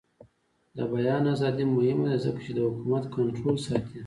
د 0.77 0.79
بیان 0.93 1.23
ازادي 1.33 1.65
مهمه 1.75 2.05
ده 2.11 2.17
ځکه 2.25 2.39
چې 2.45 2.51
د 2.55 2.59
حکومت 2.67 3.03
کنټرول 3.15 3.55
ساتي. 3.65 3.97